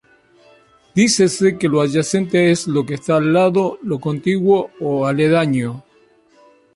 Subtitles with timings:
[0.97, 5.83] Dícese que lo adyacente es lo que está al lado, lo contiguo o aledaño.